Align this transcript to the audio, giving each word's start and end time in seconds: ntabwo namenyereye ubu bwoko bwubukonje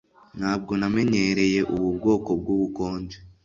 ntabwo 0.37 0.71
namenyereye 0.79 1.59
ubu 1.73 1.87
bwoko 1.97 2.29
bwubukonje 2.39 3.17